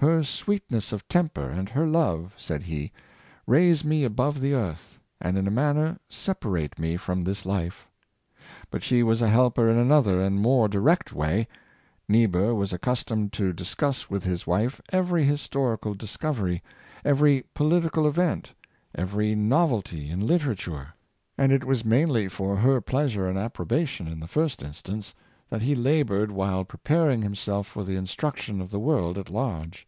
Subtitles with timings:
[0.10, 2.90] Her sweetness of temper and her love," said he,"
[3.46, 7.86] raise me above the earth, and in a manner separate me from this life."
[8.70, 11.48] But she was a helper in another and more direct way.
[12.08, 16.62] Niebuhr was accustomed to discuss with his wife every historical discovery,
[17.04, 18.54] every political event,
[18.94, 20.86] every novelty in liter ature;
[21.36, 25.14] and it was mainly for her pleasure and appro bation, in the first instance,
[25.50, 29.86] that he labored while pre paring himself for the instruction of the world at large.